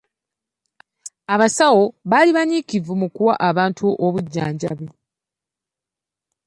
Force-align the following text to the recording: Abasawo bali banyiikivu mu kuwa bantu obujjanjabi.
Abasawo 1.33 1.83
bali 2.11 2.31
banyiikivu 2.37 2.91
mu 3.01 3.07
kuwa 3.15 3.35
bantu 3.57 3.85
obujjanjabi. 4.05 4.87